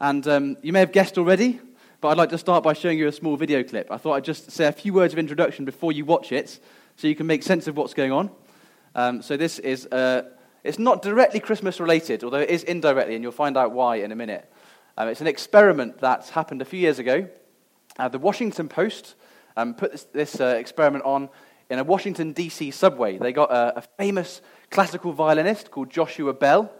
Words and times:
And 0.00 0.26
um, 0.28 0.56
you 0.62 0.72
may 0.72 0.80
have 0.80 0.92
guessed 0.92 1.16
already, 1.16 1.58
but 2.00 2.08
I'd 2.08 2.18
like 2.18 2.28
to 2.30 2.38
start 2.38 2.62
by 2.62 2.74
showing 2.74 2.98
you 2.98 3.08
a 3.08 3.12
small 3.12 3.36
video 3.36 3.62
clip. 3.62 3.90
I 3.90 3.96
thought 3.96 4.12
I'd 4.12 4.24
just 4.24 4.50
say 4.50 4.66
a 4.66 4.72
few 4.72 4.92
words 4.92 5.14
of 5.14 5.18
introduction 5.18 5.64
before 5.64 5.90
you 5.90 6.04
watch 6.04 6.32
it 6.32 6.60
so 6.96 7.08
you 7.08 7.14
can 7.14 7.26
make 7.26 7.42
sense 7.42 7.66
of 7.66 7.76
what's 7.76 7.94
going 7.94 8.12
on. 8.12 8.30
Um, 8.94 9.22
so 9.22 9.38
this 9.38 9.58
is, 9.58 9.86
uh, 9.86 10.24
it's 10.64 10.78
not 10.78 11.00
directly 11.00 11.40
Christmas 11.40 11.80
related, 11.80 12.24
although 12.24 12.40
it 12.40 12.50
is 12.50 12.62
indirectly, 12.62 13.14
and 13.14 13.22
you'll 13.22 13.32
find 13.32 13.56
out 13.56 13.72
why 13.72 13.96
in 13.96 14.12
a 14.12 14.16
minute. 14.16 14.50
Um, 14.98 15.08
it's 15.08 15.22
an 15.22 15.26
experiment 15.26 15.98
that 16.00 16.28
happened 16.28 16.60
a 16.60 16.66
few 16.66 16.80
years 16.80 16.98
ago. 16.98 17.28
Uh, 17.98 18.08
the 18.08 18.18
Washington 18.18 18.68
Post 18.68 19.14
um, 19.56 19.72
put 19.72 19.92
this, 19.92 20.04
this 20.12 20.40
uh, 20.40 20.56
experiment 20.58 21.04
on 21.06 21.30
in 21.70 21.78
a 21.78 21.84
Washington, 21.84 22.32
D.C. 22.32 22.70
subway. 22.70 23.16
They 23.16 23.32
got 23.32 23.50
a, 23.50 23.78
a 23.78 23.82
famous 23.98 24.42
classical 24.70 25.12
violinist 25.12 25.70
called 25.70 25.88
Joshua 25.88 26.34
Bell, 26.34 26.70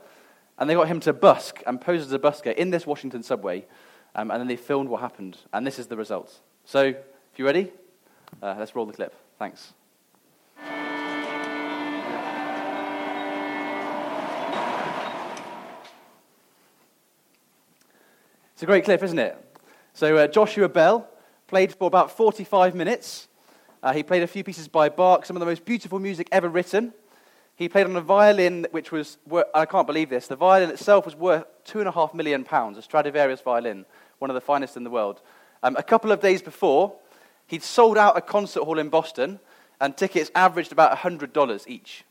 and 0.59 0.69
they 0.69 0.75
got 0.75 0.89
him 0.89 1.01
to 1.01 1.13
busk 1.13 1.63
and 1.67 1.81
pose 1.81 2.03
as 2.03 2.13
a 2.13 2.19
busker 2.19 2.55
in 2.55 2.71
this 2.71 2.87
Washington 2.87 3.23
subway, 3.23 3.67
um, 4.15 4.31
and 4.31 4.41
then 4.41 4.49
they 4.49 4.57
filmed 4.57 4.89
what 4.89 5.01
happened. 5.01 5.37
And 5.53 5.67
this 5.67 5.79
is 5.79 5.87
the 5.87 5.97
result. 5.97 6.41
So, 6.65 6.83
if 6.85 7.39
you're 7.39 7.47
ready, 7.47 7.71
uh, 8.43 8.57
let's 8.59 8.75
roll 8.75 8.87
the 8.87 8.93
clip. 8.93 9.15
Thanks. 9.39 9.75
It's 18.55 18.63
a 18.63 18.67
great 18.67 18.85
clip, 18.85 19.03
isn't 19.03 19.19
it? 19.19 19.37
So, 19.93 20.17
uh, 20.17 20.27
Joshua 20.27 20.69
Bell 20.71 21.07
played 21.47 21.75
for 21.75 21.87
about 21.87 22.11
45 22.11 22.75
minutes. 22.75 23.29
Uh, 23.83 23.93
he 23.93 24.03
played 24.03 24.23
a 24.23 24.27
few 24.27 24.43
pieces 24.43 24.67
by 24.67 24.89
Bach, 24.89 25.27
some 25.27 25.37
of 25.37 25.41
the 25.41 25.47
most 25.47 25.67
beautiful 25.67 25.99
music 25.99 26.27
ever 26.33 26.49
written. 26.49 26.95
He 27.57 27.71
played 27.71 27.87
on 27.87 27.97
a 27.97 28.03
violin 28.03 28.67
which 28.71 28.93
was, 28.93 29.17
I 29.55 29.65
can't 29.65 29.87
believe 29.87 30.11
this, 30.11 30.27
the 30.27 30.37
violin 30.37 30.69
itself 30.69 31.07
was 31.07 31.17
worth 31.17 31.47
two 31.65 31.81
and 31.81 31.89
a 31.89 31.93
half 31.93 32.13
million 32.13 32.45
pounds, 32.45 32.77
a 32.77 32.83
Stradivarius 32.83 33.41
violin, 33.41 33.87
one 34.19 34.31
of 34.31 34.35
the 34.35 34.43
finest 34.43 34.77
in 34.77 34.85
the 34.85 34.91
world. 34.91 35.23
Um, 35.63 35.75
a 35.77 35.83
couple 35.83 36.13
of 36.13 36.21
days 36.21 36.43
before, 36.43 36.95
he'd 37.47 37.63
sold 37.63 37.97
out 37.97 38.17
a 38.17 38.21
concert 38.21 38.65
hall 38.65 38.79
in 38.79 38.91
Boston, 38.91 39.41
and 39.81 39.97
tickets 39.97 40.31
averaged 40.35 40.71
about 40.71 40.97
$100 40.99 41.67
each. 41.67 42.05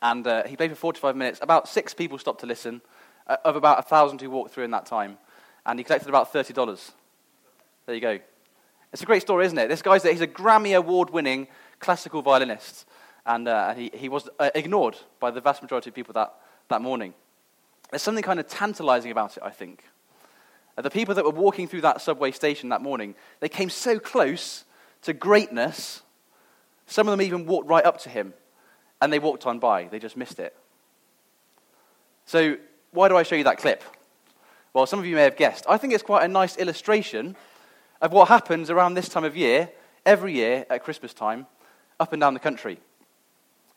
And 0.00 0.26
uh, 0.26 0.44
he 0.44 0.56
played 0.56 0.70
for 0.70 0.76
45 0.76 1.14
minutes. 1.14 1.38
About 1.42 1.68
six 1.68 1.92
people 1.92 2.18
stopped 2.18 2.40
to 2.40 2.46
listen, 2.46 2.80
uh, 3.26 3.36
of 3.44 3.56
about 3.56 3.76
1,000 3.76 4.20
who 4.22 4.30
walked 4.30 4.52
through 4.52 4.64
in 4.64 4.70
that 4.70 4.86
time. 4.86 5.18
And 5.66 5.78
he 5.78 5.84
collected 5.84 6.08
about 6.08 6.32
$30. 6.32 6.92
There 7.86 7.94
you 7.94 8.00
go. 8.00 8.18
It's 8.94 9.02
a 9.02 9.06
great 9.06 9.22
story, 9.22 9.44
isn't 9.44 9.58
it? 9.58 9.68
This 9.68 9.82
guy's 9.82 10.04
he's 10.04 10.20
a 10.20 10.26
Grammy 10.26 10.76
Award 10.76 11.10
winning 11.10 11.48
classical 11.80 12.22
violinist 12.22 12.86
and, 13.26 13.48
uh, 13.48 13.74
he, 13.74 13.90
he 13.94 14.08
was 14.08 14.28
uh, 14.38 14.50
ignored 14.54 14.96
by 15.20 15.30
the 15.30 15.40
vast 15.40 15.62
majority 15.62 15.90
of 15.90 15.94
people 15.94 16.12
that, 16.14 16.34
that 16.68 16.82
morning. 16.82 17.14
There's 17.90 18.02
something 18.02 18.24
kind 18.24 18.40
of 18.40 18.48
tantalizing 18.48 19.10
about 19.10 19.36
it, 19.36 19.42
I 19.42 19.50
think. 19.50 19.84
Uh, 20.76 20.82
the 20.82 20.90
people 20.90 21.14
that 21.14 21.24
were 21.24 21.30
walking 21.30 21.68
through 21.68 21.82
that 21.82 22.00
subway 22.00 22.32
station 22.32 22.70
that 22.70 22.82
morning, 22.82 23.14
they 23.40 23.48
came 23.48 23.70
so 23.70 23.98
close 23.98 24.64
to 25.02 25.12
greatness, 25.12 26.02
some 26.86 27.06
of 27.06 27.12
them 27.12 27.22
even 27.22 27.46
walked 27.46 27.68
right 27.68 27.84
up 27.84 27.98
to 28.00 28.08
him, 28.08 28.34
and 29.00 29.12
they 29.12 29.18
walked 29.18 29.46
on 29.46 29.58
by. 29.58 29.84
They 29.84 29.98
just 29.98 30.16
missed 30.16 30.38
it. 30.38 30.56
So, 32.26 32.56
why 32.90 33.08
do 33.08 33.16
I 33.16 33.22
show 33.22 33.36
you 33.36 33.44
that 33.44 33.58
clip? 33.58 33.82
Well, 34.72 34.86
some 34.86 34.98
of 34.98 35.06
you 35.06 35.14
may 35.14 35.22
have 35.22 35.36
guessed. 35.36 35.64
I 35.68 35.76
think 35.76 35.92
it's 35.92 36.02
quite 36.02 36.24
a 36.24 36.28
nice 36.28 36.56
illustration 36.56 37.36
of 38.00 38.12
what 38.12 38.28
happens 38.28 38.70
around 38.70 38.94
this 38.94 39.08
time 39.08 39.24
of 39.24 39.36
year, 39.36 39.70
every 40.04 40.32
year 40.32 40.66
at 40.68 40.82
Christmas 40.82 41.14
time, 41.14 41.46
up 42.00 42.12
and 42.12 42.20
down 42.20 42.34
the 42.34 42.40
country. 42.40 42.78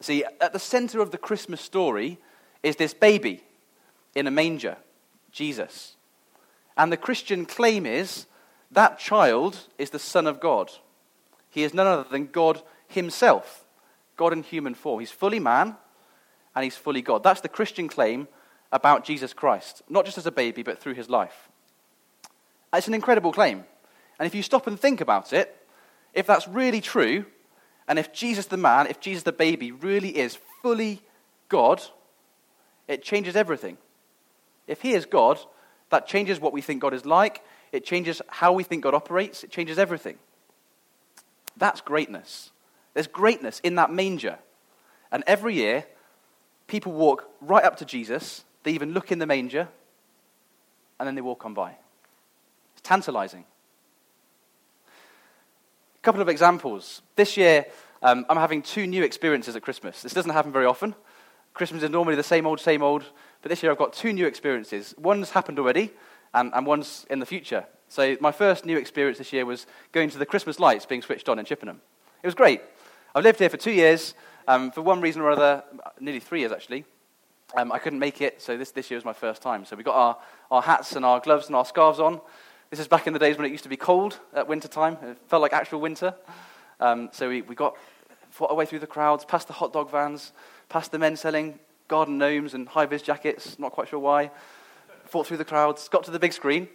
See, 0.02 0.23
at 0.40 0.53
the 0.53 0.59
center 0.59 1.02
of 1.02 1.12
the 1.12 1.17
Christmas 1.17 1.62
story 1.62 2.20
is 2.64 2.76
this 2.76 2.94
baby 2.94 3.44
in 4.16 4.28
a 4.28 4.31
manger, 4.31 4.78
Jesus. 5.31 5.95
And 6.76 6.92
the 6.92 6.98
Christian 6.98 7.45
claim 7.45 7.86
is 7.86 8.28
that 8.72 9.00
child 9.00 9.67
is 9.78 9.89
the 9.89 10.00
Son 10.00 10.28
of 10.28 10.39
God. 10.39 10.72
He 11.50 11.64
is 11.64 11.73
none 11.73 11.88
other 11.88 12.08
than 12.09 12.28
God 12.28 12.62
Himself, 12.88 13.66
God 14.16 14.33
in 14.33 14.44
human 14.44 14.76
form. 14.76 14.99
He's 14.99 15.11
fully 15.11 15.39
man 15.39 15.76
and 16.55 16.64
He's 16.64 16.76
fully 16.76 17.02
God. 17.02 17.23
That's 17.23 17.42
the 17.42 17.49
Christian 17.49 17.88
claim 17.88 18.27
about 18.72 19.05
Jesus 19.05 19.33
Christ, 19.33 19.82
not 19.89 20.05
just 20.05 20.17
as 20.17 20.27
a 20.27 20.32
baby, 20.32 20.61
but 20.61 20.80
through 20.80 20.93
His 20.93 21.10
life. 21.10 21.49
It's 22.73 22.88
an 22.88 22.93
incredible 22.93 23.32
claim. 23.32 23.64
And 24.20 24.27
if 24.27 24.36
you 24.36 24.43
stop 24.43 24.67
and 24.67 24.80
think 24.80 25.02
about 25.02 25.33
it, 25.33 25.55
if 26.14 26.27
that's 26.27 26.48
really 26.48 26.82
true, 26.82 27.26
and 27.87 27.98
if 27.98 28.11
Jesus 28.11 28.48
the 28.48 28.58
man, 28.58 28.87
if 28.87 28.99
Jesus 28.99 29.23
the 29.23 29.31
baby 29.31 29.71
really 29.71 30.17
is 30.17 30.37
fully 30.61 31.02
God, 31.49 31.81
it 32.87 33.03
changes 33.03 33.36
everything. 33.36 33.77
If 34.67 34.81
he 34.81 34.93
is 34.93 35.05
God, 35.05 35.39
that 35.89 36.08
changes 36.08 36.39
what 36.39 36.53
we 36.53 36.61
think 36.61 36.81
God 36.81 36.93
is 36.93 37.05
like, 37.05 37.43
it 37.71 37.86
changes 37.86 38.21
how 38.27 38.52
we 38.53 38.64
think 38.64 38.83
God 38.83 38.93
operates, 38.93 39.43
it 39.43 39.52
changes 39.52 39.80
everything. 39.80 40.17
That's 41.55 41.81
greatness. 41.81 42.52
There's 42.93 43.08
greatness 43.08 43.59
in 43.61 43.75
that 43.75 43.92
manger. 43.92 44.39
And 45.11 45.23
every 45.25 45.55
year, 45.55 45.86
people 46.67 46.92
walk 46.92 47.30
right 47.42 47.64
up 47.64 47.77
to 47.77 47.86
Jesus, 47.86 48.43
they 48.64 48.71
even 48.71 48.93
look 48.93 49.11
in 49.11 49.19
the 49.19 49.25
manger, 49.25 49.69
and 50.99 51.08
then 51.08 51.15
they 51.15 51.21
walk 51.21 51.45
on 51.45 51.54
by. 51.54 51.75
It's 52.73 52.81
tantalizing 52.81 53.45
couple 56.08 56.22
of 56.22 56.30
examples. 56.30 57.02
This 57.18 57.36
year, 57.36 57.66
um, 58.02 58.26
I'm 58.30 58.38
having 58.38 58.62
two 58.62 58.88
new 58.88 59.04
experiences 59.04 59.58
at 59.58 59.62
Christmas. 59.62 60.02
This 60.02 60.14
doesn't 60.14 60.32
happen 60.32 60.54
very 60.54 60.66
often. 60.66 60.95
Christmas 61.54 61.84
is 61.84 61.90
normally 61.90 62.16
the 62.16 62.23
same 62.23 62.48
old, 62.48 62.62
same 62.62 62.82
old, 62.82 63.04
but 63.42 63.50
this 63.50 63.62
year 63.62 63.73
I've 63.73 63.78
got 63.78 63.92
two 63.92 64.14
new 64.14 64.26
experiences. 64.26 64.96
One's 64.98 65.32
happened 65.32 65.60
already, 65.60 65.92
and, 66.34 66.54
and 66.54 66.66
one's 66.66 67.06
in 67.10 67.20
the 67.20 67.26
future. 67.26 67.66
So, 67.90 68.16
my 68.22 68.32
first 68.32 68.66
new 68.66 68.78
experience 68.78 69.17
this 69.17 69.34
year 69.34 69.46
was 69.46 69.67
going 69.92 70.10
to 70.12 70.17
the 70.17 70.26
Christmas 70.26 70.62
lights 70.62 70.86
being 70.86 71.02
switched 71.02 71.28
on 71.28 71.40
in 71.40 71.46
Chippenham. 71.46 71.82
It 72.23 72.28
was 72.28 72.36
great. 72.36 72.62
I've 73.14 73.26
lived 73.26 73.40
here 73.40 73.50
for 73.50 73.58
two 73.58 73.73
years. 73.73 74.14
Um, 74.48 74.72
for 74.72 74.84
one 74.84 75.02
reason 75.02 75.22
or 75.22 75.30
other, 75.32 75.62
nearly 76.00 76.22
three 76.22 76.40
years 76.40 76.54
actually, 76.54 76.86
um, 77.58 77.73
I 77.73 77.80
couldn't 77.80 78.00
make 78.00 78.22
it, 78.22 78.42
so 78.42 78.58
this, 78.58 78.72
this 78.72 78.90
year 78.90 78.98
was 78.98 79.04
my 79.04 79.12
first 79.12 79.42
time. 79.42 79.66
So 79.66 79.76
we 79.76 79.84
got 79.84 79.96
our, 79.96 80.17
our 80.52 80.62
hats 80.62 80.96
and 80.96 81.04
our 81.04 81.20
gloves 81.20 81.48
and 81.48 81.56
our 81.58 81.66
scarves 81.66 82.00
on, 82.00 82.22
this 82.70 82.80
is 82.80 82.88
back 82.88 83.08
in 83.08 83.14
the 83.14 83.20
days 83.20 83.38
when 83.38 83.45
it 83.45 83.52
used 83.52 83.64
to 83.64 83.70
be 83.70 83.78
cold 83.78 84.20
at 84.33 84.48
winter 84.48 84.67
time. 84.67 84.98
It 85.02 85.17
felt 85.28 85.42
like 85.42 85.54
actual 85.54 85.80
winter. 85.80 86.14
Um, 86.80 87.10
so 87.14 87.30
we, 87.30 87.42
we 87.42 87.55
got 87.55 87.78
fought 88.30 88.52
our 88.52 88.58
way 88.58 88.66
through 88.66 88.80
the 88.80 88.88
crowds, 88.88 89.23
past 89.23 89.48
the 89.48 89.54
hot 89.54 89.72
dog 89.72 89.89
vans, 89.89 90.33
past 90.67 90.92
the 90.92 91.00
men 91.00 91.16
selling 91.16 91.60
garden 91.88 92.17
gnomes 92.17 92.54
and 92.54 92.67
high 92.67 92.86
vis 92.86 93.02
jackets, 93.02 93.58
not 93.58 93.72
quite 93.72 93.88
sure 93.88 94.00
why. 94.00 94.32
Fought 95.05 95.28
through 95.28 95.38
the 95.38 95.45
crowds, 95.45 95.88
got 95.88 96.04
to 96.04 96.11
the 96.11 96.20
big 96.20 96.33
screen, 96.33 96.67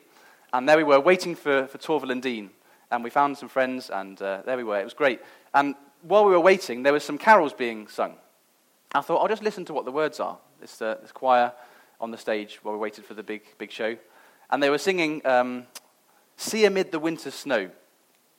and 0.54 0.66
there 0.66 0.78
we 0.78 0.84
were 0.84 0.98
waiting 0.98 1.34
for, 1.34 1.66
for 1.66 1.76
Torvill 1.76 2.10
and 2.10 2.22
Dean. 2.22 2.50
And 2.90 3.04
we 3.04 3.10
found 3.10 3.36
some 3.36 3.48
friends, 3.50 3.90
and 3.90 4.20
uh, 4.22 4.42
there 4.46 4.56
we 4.56 4.64
were. 4.64 4.80
It 4.80 4.84
was 4.84 4.94
great. 4.94 5.20
And 5.52 5.74
while 6.00 6.24
we 6.24 6.32
were 6.32 6.40
waiting, 6.40 6.82
there 6.82 6.92
were 6.92 7.00
some 7.00 7.18
carols 7.18 7.52
being 7.52 7.86
sung. 7.88 8.16
I 8.94 9.02
thought, 9.02 9.18
I'll 9.18 9.28
just 9.28 9.42
listen 9.42 9.66
to 9.66 9.74
what 9.74 9.84
the 9.84 9.92
words 9.92 10.20
are. 10.20 10.38
This, 10.60 10.80
uh, 10.80 10.96
this 11.02 11.12
choir 11.12 11.52
on 12.00 12.10
the 12.10 12.18
stage 12.18 12.60
while 12.62 12.74
we 12.74 12.80
waited 12.80 13.04
for 13.04 13.14
the 13.14 13.22
big, 13.22 13.42
big 13.58 13.70
show. 13.70 13.96
And 14.50 14.62
they 14.62 14.68
were 14.68 14.78
singing 14.78 15.24
um, 15.26 15.66
See 16.36 16.64
Amid 16.64 16.92
the 16.92 16.98
Winter 16.98 17.30
Snow, 17.30 17.70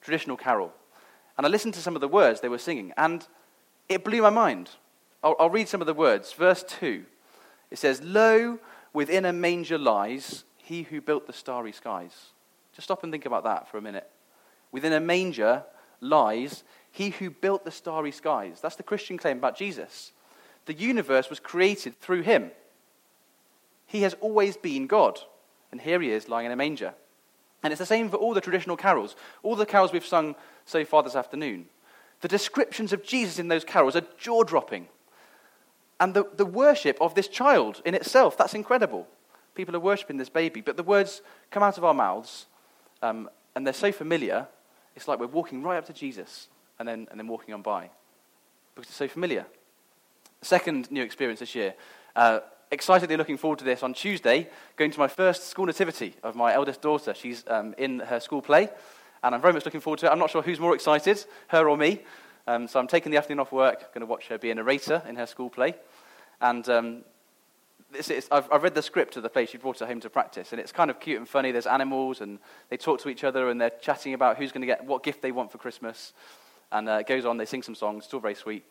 traditional 0.01 0.37
carol. 0.37 0.73
And 1.37 1.45
I 1.45 1.49
listened 1.49 1.73
to 1.75 1.81
some 1.81 1.95
of 1.95 2.01
the 2.01 2.07
words 2.07 2.41
they 2.41 2.49
were 2.49 2.57
singing, 2.57 2.93
and 2.97 3.25
it 3.89 4.03
blew 4.03 4.21
my 4.21 4.29
mind. 4.29 4.69
I'll, 5.23 5.35
I'll 5.39 5.49
read 5.49 5.67
some 5.67 5.81
of 5.81 5.87
the 5.87 5.93
words. 5.93 6.33
Verse 6.33 6.63
2 6.63 7.05
it 7.73 7.79
says, 7.79 8.03
Lo, 8.03 8.59
within 8.93 9.25
a 9.25 9.33
manger 9.33 9.79
lies 9.79 10.43
he 10.57 10.83
who 10.83 11.01
built 11.01 11.25
the 11.25 11.33
starry 11.33 11.71
skies. 11.71 12.27
Just 12.73 12.85
stop 12.85 13.03
and 13.03 13.11
think 13.11 13.25
about 13.25 13.43
that 13.45 13.67
for 13.67 13.77
a 13.77 13.81
minute. 13.81 14.07
Within 14.71 14.93
a 14.93 14.99
manger 14.99 15.63
lies 15.99 16.63
he 16.91 17.09
who 17.09 17.31
built 17.31 17.65
the 17.65 17.71
starry 17.71 18.11
skies. 18.11 18.59
That's 18.61 18.75
the 18.75 18.83
Christian 18.83 19.17
claim 19.17 19.39
about 19.39 19.57
Jesus. 19.57 20.11
The 20.65 20.73
universe 20.73 21.31
was 21.31 21.39
created 21.39 21.99
through 21.99 22.21
him. 22.21 22.51
He 23.87 24.03
has 24.03 24.13
always 24.21 24.55
been 24.55 24.85
God, 24.85 25.19
and 25.71 25.81
here 25.81 25.99
he 25.99 26.11
is 26.11 26.29
lying 26.29 26.45
in 26.45 26.51
a 26.51 26.55
manger. 26.55 26.93
And 27.63 27.71
it's 27.71 27.79
the 27.79 27.85
same 27.85 28.09
for 28.09 28.17
all 28.17 28.33
the 28.33 28.41
traditional 28.41 28.77
carols, 28.77 29.15
all 29.41 29.55
the 29.55 29.65
carols 29.65 29.93
we've 29.93 30.05
sung 30.05 30.35
so 30.65 30.83
far 30.83 31.01
this 31.01 31.15
afternoon. 31.15 31.65
The 32.21 32.27
descriptions 32.27 32.93
of 32.93 33.03
Jesus 33.03 33.39
in 33.39 33.47
those 33.47 33.63
carols 33.63 33.95
are 33.95 34.03
jaw 34.17 34.43
dropping. 34.43 34.87
And 35.99 36.13
the, 36.13 36.25
the 36.35 36.45
worship 36.45 36.97
of 36.99 37.15
this 37.15 37.27
child 37.27 37.81
in 37.85 37.95
itself, 37.95 38.37
that's 38.37 38.53
incredible. 38.53 39.07
People 39.55 39.75
are 39.75 39.79
worshipping 39.79 40.17
this 40.17 40.29
baby, 40.29 40.61
but 40.61 40.77
the 40.77 40.83
words 40.83 41.21
come 41.51 41.63
out 41.63 41.77
of 41.77 41.83
our 41.83 41.93
mouths, 41.93 42.47
um, 43.01 43.29
and 43.55 43.65
they're 43.65 43.73
so 43.73 43.91
familiar, 43.91 44.47
it's 44.95 45.07
like 45.07 45.19
we're 45.19 45.27
walking 45.27 45.63
right 45.63 45.77
up 45.77 45.85
to 45.85 45.93
Jesus 45.93 46.49
and 46.79 46.87
then, 46.87 47.07
and 47.11 47.19
then 47.19 47.27
walking 47.27 47.53
on 47.53 47.61
by 47.61 47.89
because 48.75 48.89
it's 48.89 48.97
so 48.97 49.07
familiar. 49.07 49.45
Second 50.41 50.91
new 50.91 51.03
experience 51.03 51.39
this 51.39 51.55
year. 51.55 51.75
Uh, 52.15 52.39
excitedly 52.73 53.15
looking 53.15 53.37
forward 53.37 53.59
to 53.59 53.65
this 53.65 53.83
on 53.83 53.93
Tuesday, 53.93 54.49
going 54.75 54.91
to 54.91 54.99
my 54.99 55.07
first 55.07 55.47
school 55.47 55.65
nativity 55.65 56.15
of 56.23 56.35
my 56.35 56.53
eldest 56.53 56.81
daughter. 56.81 57.13
She's 57.13 57.43
um, 57.47 57.75
in 57.77 57.99
her 57.99 58.19
school 58.19 58.41
play, 58.41 58.69
and 59.23 59.35
I'm 59.35 59.41
very 59.41 59.53
much 59.53 59.63
looking 59.63 59.79
forward 59.79 59.99
to 59.99 60.07
it. 60.07 60.09
I'm 60.09 60.19
not 60.19 60.31
sure 60.31 60.41
who's 60.41 60.59
more 60.59 60.75
excited, 60.75 61.23
her 61.47 61.69
or 61.69 61.77
me. 61.77 62.01
Um, 62.47 62.67
so 62.67 62.79
I'm 62.79 62.87
taking 62.87 63.11
the 63.11 63.17
afternoon 63.17 63.39
off 63.39 63.51
work, 63.51 63.93
going 63.93 64.01
to 64.01 64.07
watch 64.07 64.27
her 64.27 64.37
be 64.37 64.51
a 64.51 64.55
narrator 64.55 65.01
in 65.07 65.15
her 65.15 65.27
school 65.27 65.49
play. 65.49 65.75
And 66.41 66.67
um, 66.67 67.03
is, 67.93 68.27
I've, 68.31 68.51
I've 68.51 68.63
read 68.63 68.75
the 68.75 68.81
script 68.81 69.15
of 69.17 69.23
the 69.23 69.29
play. 69.29 69.45
She 69.45 69.57
brought 69.57 69.81
it 69.81 69.87
home 69.87 69.99
to 70.01 70.09
practice, 70.09 70.51
and 70.51 70.59
it's 70.59 70.71
kind 70.71 70.89
of 70.89 70.99
cute 70.99 71.19
and 71.19 71.29
funny. 71.29 71.51
There's 71.51 71.67
animals, 71.67 72.21
and 72.21 72.39
they 72.69 72.77
talk 72.77 72.99
to 73.01 73.09
each 73.09 73.23
other, 73.23 73.49
and 73.49 73.61
they're 73.61 73.69
chatting 73.81 74.13
about 74.13 74.37
who's 74.37 74.51
going 74.51 74.61
to 74.61 74.67
get 74.67 74.83
what 74.83 75.03
gift 75.03 75.21
they 75.21 75.31
want 75.31 75.51
for 75.51 75.59
Christmas. 75.59 76.13
And 76.71 76.89
uh, 76.89 76.93
it 76.93 77.07
goes 77.07 77.23
on, 77.23 77.37
they 77.37 77.45
sing 77.45 77.61
some 77.61 77.75
songs, 77.75 78.05
it's 78.05 78.13
all 78.13 78.19
very 78.19 78.35
sweet. 78.35 78.65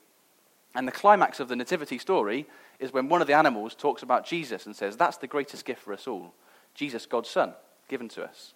And 0.74 0.88
the 0.88 0.92
climax 0.92 1.40
of 1.40 1.48
the 1.48 1.56
Nativity 1.56 1.98
story 1.98 2.46
is 2.78 2.92
when 2.92 3.08
one 3.08 3.20
of 3.20 3.26
the 3.26 3.34
animals 3.34 3.74
talks 3.74 4.02
about 4.02 4.26
Jesus 4.26 4.66
and 4.66 4.74
says, 4.74 4.96
That's 4.96 5.18
the 5.18 5.26
greatest 5.26 5.64
gift 5.64 5.82
for 5.82 5.92
us 5.92 6.06
all 6.06 6.34
Jesus, 6.74 7.06
God's 7.06 7.28
Son, 7.28 7.54
given 7.88 8.08
to 8.10 8.24
us. 8.24 8.54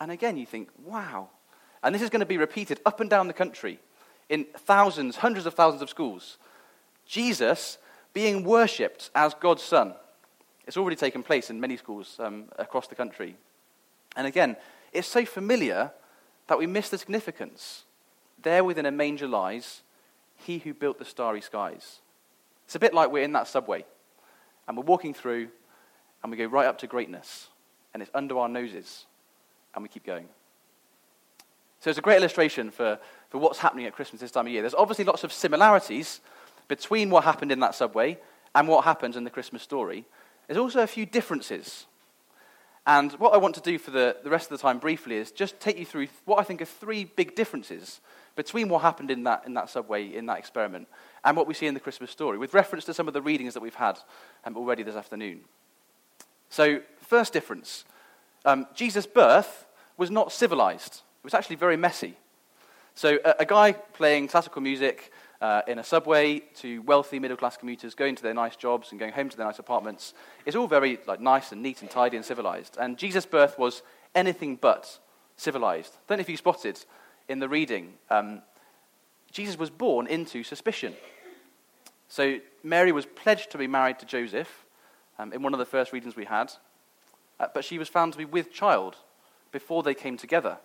And 0.00 0.10
again, 0.10 0.36
you 0.36 0.46
think, 0.46 0.68
wow. 0.84 1.30
And 1.82 1.94
this 1.94 2.02
is 2.02 2.10
going 2.10 2.20
to 2.20 2.26
be 2.26 2.38
repeated 2.38 2.80
up 2.84 3.00
and 3.00 3.08
down 3.08 3.26
the 3.26 3.32
country 3.32 3.78
in 4.28 4.44
thousands, 4.56 5.16
hundreds 5.16 5.46
of 5.46 5.54
thousands 5.54 5.82
of 5.82 5.90
schools. 5.90 6.38
Jesus 7.06 7.78
being 8.12 8.44
worshipped 8.44 9.10
as 9.14 9.34
God's 9.34 9.62
Son. 9.62 9.94
It's 10.66 10.76
already 10.76 10.96
taken 10.96 11.22
place 11.22 11.50
in 11.50 11.60
many 11.60 11.76
schools 11.76 12.16
um, 12.18 12.46
across 12.58 12.86
the 12.86 12.94
country. 12.94 13.36
And 14.16 14.26
again, 14.26 14.56
it's 14.92 15.08
so 15.08 15.24
familiar 15.24 15.92
that 16.46 16.58
we 16.58 16.66
miss 16.66 16.88
the 16.88 16.98
significance. 16.98 17.84
There 18.42 18.64
within 18.64 18.86
a 18.86 18.90
manger 18.90 19.26
lies 19.26 19.82
he 20.36 20.58
who 20.58 20.74
built 20.74 20.98
the 20.98 21.04
starry 21.04 21.40
skies. 21.40 22.00
It's 22.66 22.74
a 22.74 22.78
bit 22.78 22.94
like 22.94 23.10
we're 23.10 23.24
in 23.24 23.32
that 23.32 23.48
subway 23.48 23.84
and 24.66 24.76
we're 24.76 24.84
walking 24.84 25.14
through 25.14 25.48
and 26.22 26.30
we 26.30 26.38
go 26.38 26.46
right 26.46 26.66
up 26.66 26.78
to 26.78 26.86
greatness 26.86 27.48
and 27.92 28.02
it's 28.02 28.10
under 28.14 28.38
our 28.38 28.48
noses 28.48 29.06
and 29.74 29.82
we 29.82 29.88
keep 29.88 30.04
going. 30.04 30.28
So 31.80 31.90
it's 31.90 31.98
a 31.98 32.02
great 32.02 32.16
illustration 32.16 32.70
for, 32.70 32.98
for 33.28 33.38
what's 33.38 33.58
happening 33.58 33.84
at 33.84 33.92
Christmas 33.92 34.20
this 34.20 34.30
time 34.30 34.46
of 34.46 34.52
year. 34.52 34.62
There's 34.62 34.74
obviously 34.74 35.04
lots 35.04 35.22
of 35.22 35.32
similarities 35.32 36.20
between 36.66 37.10
what 37.10 37.24
happened 37.24 37.52
in 37.52 37.60
that 37.60 37.74
subway 37.74 38.18
and 38.54 38.66
what 38.66 38.84
happens 38.84 39.16
in 39.16 39.24
the 39.24 39.30
Christmas 39.30 39.62
story. 39.62 40.06
There's 40.46 40.58
also 40.58 40.80
a 40.80 40.86
few 40.86 41.04
differences. 41.04 41.86
And 42.86 43.12
what 43.12 43.32
I 43.32 43.38
want 43.38 43.54
to 43.54 43.62
do 43.62 43.78
for 43.78 43.90
the, 43.90 44.16
the 44.22 44.30
rest 44.30 44.50
of 44.50 44.58
the 44.58 44.62
time 44.62 44.78
briefly 44.78 45.16
is 45.16 45.30
just 45.30 45.58
take 45.58 45.78
you 45.78 45.86
through 45.86 46.08
what 46.26 46.38
I 46.38 46.44
think 46.44 46.60
are 46.60 46.66
three 46.66 47.04
big 47.04 47.34
differences 47.34 48.00
between 48.36 48.68
what 48.68 48.82
happened 48.82 49.10
in 49.10 49.24
that, 49.24 49.44
in 49.46 49.54
that 49.54 49.70
subway, 49.70 50.14
in 50.14 50.26
that 50.26 50.38
experiment, 50.38 50.88
and 51.24 51.36
what 51.36 51.46
we 51.46 51.54
see 51.54 51.66
in 51.66 51.74
the 51.74 51.80
Christmas 51.80 52.10
story, 52.10 52.36
with 52.36 52.52
reference 52.52 52.84
to 52.84 52.94
some 52.94 53.08
of 53.08 53.14
the 53.14 53.22
readings 53.22 53.54
that 53.54 53.62
we've 53.62 53.74
had 53.74 53.98
um, 54.44 54.56
already 54.56 54.82
this 54.82 54.96
afternoon. 54.96 55.40
So, 56.50 56.80
first 57.00 57.32
difference 57.32 57.84
um, 58.44 58.66
Jesus' 58.74 59.06
birth 59.06 59.66
was 59.96 60.10
not 60.10 60.32
civilized, 60.32 60.96
it 60.96 61.24
was 61.24 61.34
actually 61.34 61.56
very 61.56 61.76
messy. 61.76 62.16
So, 62.94 63.18
a, 63.24 63.36
a 63.40 63.44
guy 63.46 63.72
playing 63.72 64.28
classical 64.28 64.60
music 64.60 65.10
uh, 65.44 65.60
in 65.66 65.78
a 65.78 65.84
subway 65.84 66.38
to 66.38 66.80
wealthy 66.84 67.18
middle 67.18 67.36
class 67.36 67.58
commuters 67.58 67.94
going 67.94 68.16
to 68.16 68.22
their 68.22 68.32
nice 68.32 68.56
jobs 68.56 68.90
and 68.90 68.98
going 68.98 69.12
home 69.12 69.28
to 69.28 69.36
their 69.36 69.44
nice 69.44 69.58
apartments 69.58 70.14
is 70.46 70.56
all 70.56 70.66
very 70.66 70.98
like, 71.06 71.20
nice 71.20 71.52
and 71.52 71.62
neat 71.62 71.82
and 71.82 71.90
tidy 71.90 72.16
and 72.16 72.24
civilized. 72.24 72.78
And 72.80 72.96
Jesus' 72.96 73.26
birth 73.26 73.58
was 73.58 73.82
anything 74.14 74.56
but 74.56 74.98
civilized. 75.36 75.98
Don't 76.08 76.16
know 76.16 76.22
if 76.22 76.30
you 76.30 76.38
spotted 76.38 76.82
in 77.28 77.40
the 77.40 77.48
reading, 77.48 77.92
um, 78.08 78.40
Jesus 79.32 79.58
was 79.58 79.68
born 79.68 80.06
into 80.06 80.44
suspicion. 80.44 80.94
So 82.08 82.38
Mary 82.62 82.92
was 82.92 83.04
pledged 83.04 83.50
to 83.50 83.58
be 83.58 83.66
married 83.66 83.98
to 83.98 84.06
Joseph 84.06 84.64
um, 85.18 85.30
in 85.34 85.42
one 85.42 85.52
of 85.52 85.58
the 85.58 85.66
first 85.66 85.92
readings 85.92 86.16
we 86.16 86.24
had, 86.24 86.54
uh, 87.38 87.48
but 87.52 87.66
she 87.66 87.78
was 87.78 87.90
found 87.90 88.12
to 88.12 88.18
be 88.18 88.24
with 88.24 88.50
child 88.50 88.96
before 89.52 89.82
they 89.82 89.92
came 89.92 90.16
together. 90.16 90.56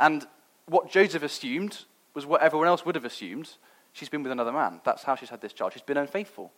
And 0.00 0.26
what 0.66 0.90
Joseph 0.90 1.22
assumed 1.22 1.84
was 2.16 2.26
what 2.26 2.40
everyone 2.40 2.66
else 2.66 2.84
would 2.84 2.94
have 2.94 3.04
assumed. 3.04 3.50
She's 3.92 4.08
been 4.08 4.22
with 4.22 4.32
another 4.32 4.50
man. 4.50 4.80
That's 4.84 5.04
how 5.04 5.14
she's 5.14 5.28
had 5.28 5.42
this 5.42 5.52
child. 5.52 5.74
She's 5.74 5.82
been 5.82 5.98
unfaithful. 5.98 6.50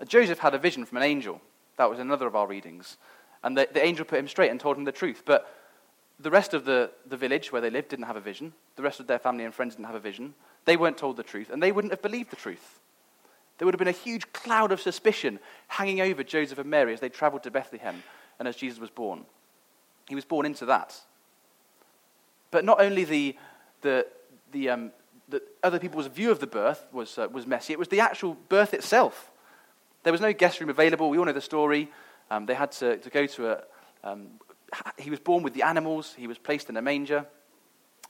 Uh, 0.00 0.04
Joseph 0.04 0.40
had 0.40 0.54
a 0.54 0.58
vision 0.58 0.84
from 0.84 0.98
an 0.98 1.04
angel. 1.04 1.40
That 1.78 1.88
was 1.88 2.00
another 2.00 2.26
of 2.26 2.34
our 2.34 2.46
readings. 2.46 2.98
And 3.42 3.56
the, 3.56 3.68
the 3.72 3.84
angel 3.84 4.04
put 4.04 4.18
him 4.18 4.28
straight 4.28 4.50
and 4.50 4.58
told 4.58 4.76
him 4.76 4.84
the 4.84 4.92
truth. 4.92 5.22
But 5.24 5.48
the 6.18 6.30
rest 6.30 6.52
of 6.52 6.64
the, 6.64 6.90
the 7.06 7.16
village 7.16 7.52
where 7.52 7.62
they 7.62 7.70
lived 7.70 7.90
didn't 7.90 8.06
have 8.06 8.16
a 8.16 8.20
vision. 8.20 8.52
The 8.74 8.82
rest 8.82 8.98
of 8.98 9.06
their 9.06 9.20
family 9.20 9.44
and 9.44 9.54
friends 9.54 9.76
didn't 9.76 9.86
have 9.86 9.94
a 9.94 10.00
vision. 10.00 10.34
They 10.64 10.76
weren't 10.76 10.98
told 10.98 11.16
the 11.16 11.22
truth, 11.22 11.50
and 11.50 11.62
they 11.62 11.70
wouldn't 11.70 11.92
have 11.92 12.02
believed 12.02 12.30
the 12.30 12.36
truth. 12.36 12.80
There 13.58 13.66
would 13.66 13.74
have 13.74 13.78
been 13.78 13.88
a 13.88 13.92
huge 13.92 14.32
cloud 14.32 14.72
of 14.72 14.80
suspicion 14.80 15.38
hanging 15.68 16.00
over 16.00 16.24
Joseph 16.24 16.58
and 16.58 16.68
Mary 16.68 16.92
as 16.92 17.00
they 17.00 17.08
traveled 17.08 17.44
to 17.44 17.50
Bethlehem 17.50 18.02
and 18.38 18.48
as 18.48 18.56
Jesus 18.56 18.80
was 18.80 18.90
born. 18.90 19.24
He 20.08 20.14
was 20.14 20.24
born 20.24 20.44
into 20.44 20.66
that. 20.66 21.00
But 22.50 22.64
not 22.64 22.80
only 22.80 23.04
the, 23.04 23.36
the, 23.82 24.06
the, 24.56 24.70
um, 24.70 24.90
the 25.28 25.42
other 25.62 25.78
people's 25.78 26.06
view 26.06 26.30
of 26.30 26.40
the 26.40 26.46
birth 26.46 26.86
was, 26.92 27.18
uh, 27.18 27.28
was 27.30 27.46
messy, 27.46 27.72
it 27.74 27.78
was 27.78 27.88
the 27.88 28.00
actual 28.00 28.36
birth 28.48 28.72
itself. 28.72 29.30
There 30.02 30.12
was 30.12 30.22
no 30.22 30.32
guest 30.32 30.60
room 30.60 30.70
available. 30.70 31.10
We 31.10 31.18
all 31.18 31.24
know 31.24 31.32
the 31.32 31.40
story. 31.40 31.90
Um, 32.30 32.46
they 32.46 32.54
had 32.54 32.72
to, 32.72 32.96
to 32.96 33.10
go 33.10 33.26
to 33.26 33.52
a, 33.52 33.64
um, 34.02 34.28
he 34.98 35.10
was 35.10 35.20
born 35.20 35.42
with 35.42 35.52
the 35.52 35.62
animals, 35.62 36.14
he 36.16 36.26
was 36.26 36.38
placed 36.38 36.70
in 36.70 36.76
a 36.76 36.82
manger. 36.82 37.26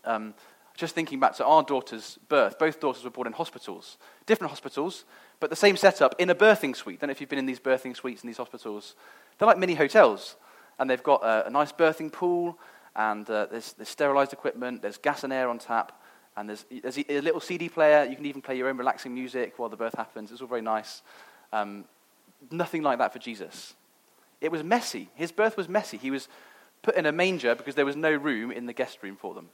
Um, 0.05 0.35
just 0.77 0.95
thinking 0.95 1.19
back 1.19 1.35
to 1.37 1.45
our 1.45 1.63
daughter's 1.63 2.19
birth, 2.29 2.59
both 2.59 2.81
daughters 2.81 3.03
were 3.03 3.11
born 3.11 3.27
in 3.27 3.33
hospitals, 3.33 3.97
different 4.27 4.51
hospitals, 4.51 5.05
but 5.41 5.51
the 5.51 5.57
same 5.57 5.77
setup 5.77 6.15
in 6.19 6.31
a 6.31 6.35
birthing 6.35 6.77
suite. 6.77 6.99
I 6.99 7.01
don't 7.01 7.09
know 7.09 7.13
if 7.13 7.21
you've 7.21 7.31
been 7.31 7.39
in 7.39 7.47
these 7.47 7.61
birthing 7.61 7.97
suites 7.97 8.23
in 8.23 8.27
these 8.27 8.37
hospitals. 8.37 8.95
They're 9.39 9.49
like 9.49 9.59
mini 9.59 9.75
hotels, 9.75 10.37
and 10.79 10.89
they've 10.89 11.03
got 11.03 11.25
a, 11.25 11.47
a 11.47 11.51
nice 11.51 11.73
birthing 11.73 12.13
pool, 12.13 12.59
and 12.95 13.29
uh, 13.29 13.47
there's, 13.51 13.73
there's 13.73 13.89
sterilized 13.89 14.33
equipment, 14.33 14.83
there's 14.83 14.99
gas 14.99 15.25
and 15.25 15.33
air 15.33 15.49
on 15.49 15.59
tap, 15.59 16.01
and 16.37 16.49
there's, 16.49 16.65
there's 16.83 16.99
a 16.99 17.21
little 17.21 17.41
CD 17.41 17.69
player. 17.69 18.05
You 18.05 18.17
can 18.17 18.27
even 18.27 18.43
play 18.43 18.57
your 18.57 18.69
own 18.69 18.77
relaxing 18.77 19.15
music 19.15 19.55
while 19.59 19.69
the 19.69 19.77
birth 19.77 19.95
happens. 19.97 20.31
It's 20.31 20.41
all 20.41 20.47
very 20.47 20.63
nice. 20.63 21.03
Um, 21.53 21.85
nothing 22.51 22.83
like 22.83 22.99
that 22.99 23.13
for 23.13 23.19
Jesus. 23.19 23.75
It 24.41 24.53
was 24.53 24.63
messy. 24.63 25.09
His 25.15 25.33
birth 25.33 25.57
was 25.57 25.69
messy. 25.69 25.97
He 25.97 26.11
was 26.11 26.29
put 26.83 26.97
in 26.97 27.07
a 27.07 27.13
manger 27.13 27.55
because 27.55 27.75
there 27.75 27.87
was 27.87 27.97
no 27.97 28.13
room 28.13 28.51
in 28.51 28.67
the 28.67 28.73
guest 28.73 28.99
room 29.03 29.17
for 29.17 29.35
them. 29.35 29.49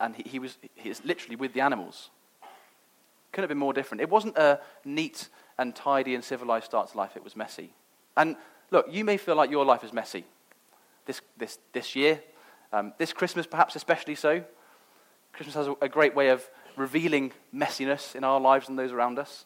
And 0.00 0.16
he, 0.16 0.22
he 0.22 0.38
was, 0.38 0.56
he 0.74 0.88
was 0.88 1.04
literally 1.04 1.36
with 1.36 1.52
the 1.52 1.60
animals. 1.60 2.08
Couldn't 3.32 3.44
have 3.44 3.50
been 3.50 3.58
more 3.58 3.74
different. 3.74 4.00
It 4.00 4.08
wasn't 4.08 4.38
a 4.38 4.60
neat 4.84 5.28
and 5.58 5.76
tidy 5.76 6.14
and 6.14 6.24
civilized 6.24 6.64
start 6.64 6.90
to 6.90 6.96
life, 6.96 7.16
it 7.16 7.22
was 7.22 7.36
messy. 7.36 7.70
And 8.16 8.36
look, 8.70 8.86
you 8.90 9.04
may 9.04 9.18
feel 9.18 9.36
like 9.36 9.50
your 9.50 9.64
life 9.64 9.84
is 9.84 9.92
messy 9.92 10.24
this, 11.10 11.20
this, 11.36 11.58
this 11.72 11.96
year, 11.96 12.22
um, 12.72 12.92
this 12.98 13.12
Christmas 13.12 13.46
perhaps 13.46 13.76
especially 13.76 14.14
so. 14.14 14.44
Christmas 15.32 15.54
has 15.54 15.68
a, 15.80 15.88
great 15.88 16.14
way 16.14 16.28
of 16.28 16.48
revealing 16.76 17.32
messiness 17.54 18.14
in 18.14 18.24
our 18.24 18.40
lives 18.40 18.68
and 18.68 18.78
those 18.78 18.92
around 18.92 19.18
us. 19.18 19.44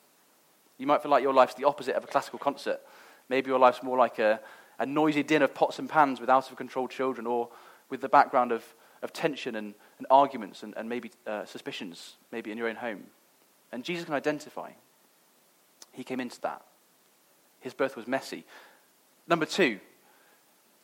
You 0.79 0.87
might 0.87 1.03
feel 1.03 1.11
like 1.11 1.23
your 1.23 1.35
life's 1.35 1.55
the 1.55 1.65
opposite 1.65 1.95
of 1.95 2.05
a 2.05 2.07
classical 2.07 2.39
concert 2.39 2.81
Maybe 3.29 3.49
your 3.49 3.59
life's 3.59 3.83
more 3.83 3.97
like 3.97 4.19
a, 4.19 4.41
a 4.79 4.87
noisy 4.87 5.23
din 5.23 5.43
of 5.43 5.55
pots 5.55 5.79
and 5.79 5.89
pans 5.89 6.21
with 6.21 6.29
out 6.29 6.51
of 6.51 6.57
control 6.57 6.89
children, 6.89 7.27
or 7.27 7.49
with 7.89 8.01
the 8.01 8.09
background 8.09 8.53
of, 8.53 8.65
of 9.03 9.13
tension 9.13 9.57
and, 9.57 9.75
and 9.99 10.07
arguments 10.11 10.63
and, 10.63 10.75
and 10.77 10.89
maybe 10.89 11.11
uh, 11.27 11.45
suspicions, 11.45 12.15
maybe 12.33 12.51
in 12.51 12.59
your 12.59 12.69
own 12.69 12.77
home. 12.77 13.05
And 13.73 13.85
Jesus 13.85 14.05
can 14.05 14.15
identify. 14.15 14.71
He 15.93 16.05
came 16.05 16.21
into 16.21 16.41
that. 16.43 16.63
His 17.61 17.75
birth 17.75 17.97
was 17.97 18.07
messy. 18.07 18.45
Number 19.27 19.47
two, 19.47 19.81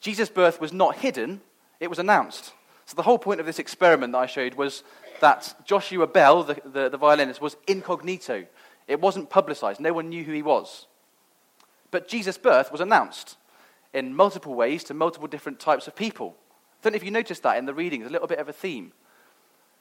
Jesus' 0.01 0.31
birth 0.31 0.61
was 0.61 0.73
not 0.73 0.97
hidden, 0.97 1.43
it 1.79 1.91
was 1.91 1.99
announced. 1.99 2.53
So 2.91 2.97
the 2.97 3.03
whole 3.03 3.21
point 3.21 3.39
of 3.39 3.47
this 3.47 3.61
experiment 3.61 4.15
that 4.15 4.19
I 4.19 4.27
showed 4.27 4.57
was 4.57 4.83
that 5.21 5.55
Joshua 5.65 6.09
Bell, 6.09 6.43
the, 6.43 6.61
the, 6.65 6.89
the 6.89 6.97
violinist, 6.97 7.41
was 7.41 7.57
incognito. 7.69 8.47
It 8.89 9.01
wasn't 9.01 9.31
publicized. 9.31 9.79
No 9.79 9.93
one 9.93 10.09
knew 10.09 10.25
who 10.25 10.33
he 10.33 10.43
was. 10.43 10.89
But 11.93 12.09
Jesus' 12.09 12.37
birth 12.37 12.73
was 12.73 12.81
announced 12.81 13.37
in 13.95 14.13
multiple 14.13 14.57
ways 14.57 14.83
to 14.85 14.95
multiple 14.95 15.29
different 15.29 15.61
types 15.61 15.87
of 15.87 15.95
people. 15.95 16.35
I 16.37 16.79
don't 16.83 16.93
know 16.93 16.97
if 16.97 17.05
you 17.05 17.13
noticed 17.13 17.45
that 17.45 17.59
in 17.59 17.67
the 17.67 17.75
readings, 17.75 18.07
a 18.07 18.11
little 18.11 18.27
bit 18.27 18.41
of 18.41 18.49
a 18.49 18.53
theme. 18.53 18.91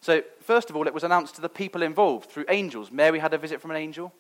So, 0.02 0.22
first 0.40 0.70
of 0.70 0.76
all, 0.76 0.86
it 0.86 0.94
was 0.94 1.04
announced 1.04 1.34
to 1.34 1.42
the 1.42 1.50
people 1.50 1.82
involved 1.82 2.30
through 2.30 2.46
angels. 2.48 2.92
Mary 2.92 3.18
had 3.18 3.34
a 3.34 3.40
visit 3.40 3.60
from 3.60 3.72
an 3.72 3.78
angel. 3.78 4.14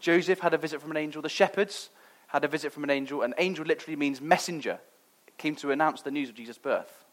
Joseph 0.00 0.40
had 0.40 0.54
a 0.54 0.58
visit 0.58 0.82
from 0.82 0.90
an 0.90 0.96
angel. 0.96 1.22
The 1.22 1.28
shepherds 1.28 1.90
had 2.26 2.42
a 2.42 2.48
visit 2.48 2.72
from 2.72 2.82
an 2.82 2.90
angel. 2.90 3.22
An 3.22 3.34
angel 3.38 3.64
literally 3.64 3.94
means 3.94 4.20
messenger. 4.20 4.80
It 5.28 5.38
came 5.38 5.54
to 5.54 5.70
announce 5.70 6.02
the 6.02 6.10
news 6.10 6.30
of 6.30 6.34
Jesus' 6.34 6.58
birth. 6.58 7.04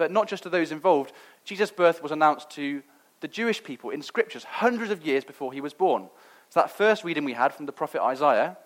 But 0.00 0.10
not 0.10 0.28
just 0.28 0.44
to 0.44 0.48
those 0.48 0.72
involved, 0.72 1.12
Jesus' 1.44 1.70
birth 1.70 2.02
was 2.02 2.10
announced 2.10 2.48
to 2.52 2.82
the 3.20 3.28
Jewish 3.28 3.62
people 3.62 3.90
in 3.90 4.00
scriptures 4.00 4.44
hundreds 4.44 4.90
of 4.90 5.04
years 5.04 5.24
before 5.24 5.52
he 5.52 5.60
was 5.60 5.74
born. 5.74 6.08
So, 6.48 6.60
that 6.60 6.70
first 6.70 7.04
reading 7.04 7.26
we 7.26 7.34
had 7.34 7.52
from 7.52 7.66
the 7.66 7.72
prophet 7.72 8.00
Isaiah, 8.00 8.56